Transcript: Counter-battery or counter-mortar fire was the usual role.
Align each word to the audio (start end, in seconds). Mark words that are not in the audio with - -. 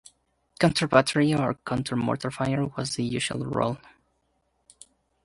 Counter-battery 0.59 1.31
or 1.35 1.53
counter-mortar 1.63 2.31
fire 2.31 2.65
was 2.65 2.95
the 2.95 3.03
usual 3.03 3.45
role. 3.45 3.77